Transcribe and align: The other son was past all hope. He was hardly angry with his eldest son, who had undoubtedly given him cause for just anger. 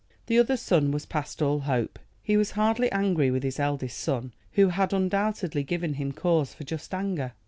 The 0.25 0.39
other 0.39 0.57
son 0.57 0.89
was 0.89 1.05
past 1.05 1.43
all 1.43 1.59
hope. 1.59 1.99
He 2.23 2.35
was 2.35 2.49
hardly 2.57 2.91
angry 2.91 3.29
with 3.29 3.43
his 3.43 3.59
eldest 3.59 3.99
son, 3.99 4.31
who 4.53 4.69
had 4.69 4.93
undoubtedly 4.93 5.61
given 5.61 5.93
him 5.93 6.11
cause 6.11 6.55
for 6.55 6.63
just 6.63 6.91
anger. 6.91 7.33